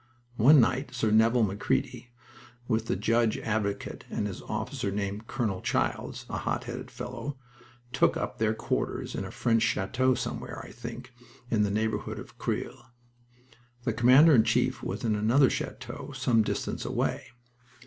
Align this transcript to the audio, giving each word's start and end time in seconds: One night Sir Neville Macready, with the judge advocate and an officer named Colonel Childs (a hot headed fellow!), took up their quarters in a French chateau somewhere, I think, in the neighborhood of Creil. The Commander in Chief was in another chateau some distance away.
One 0.37 0.59
night 0.59 0.95
Sir 0.95 1.11
Neville 1.11 1.43
Macready, 1.43 2.09
with 2.67 2.87
the 2.87 2.95
judge 2.95 3.37
advocate 3.37 4.03
and 4.09 4.27
an 4.27 4.33
officer 4.49 4.89
named 4.89 5.27
Colonel 5.27 5.61
Childs 5.61 6.25
(a 6.27 6.37
hot 6.37 6.63
headed 6.63 6.89
fellow!), 6.89 7.37
took 7.93 8.17
up 8.17 8.39
their 8.39 8.55
quarters 8.55 9.13
in 9.13 9.25
a 9.25 9.29
French 9.29 9.61
chateau 9.61 10.15
somewhere, 10.15 10.59
I 10.65 10.71
think, 10.71 11.13
in 11.51 11.61
the 11.61 11.69
neighborhood 11.69 12.17
of 12.17 12.39
Creil. 12.39 12.87
The 13.83 13.93
Commander 13.93 14.33
in 14.33 14.43
Chief 14.43 14.81
was 14.81 15.03
in 15.03 15.13
another 15.13 15.51
chateau 15.51 16.13
some 16.13 16.41
distance 16.41 16.83
away. 16.83 17.27